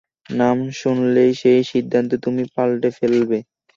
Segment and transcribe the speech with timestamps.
[0.33, 3.37] নাম শুনলেই সেই সিদ্ধান্ত তুমি পাল্টে ফেলবে।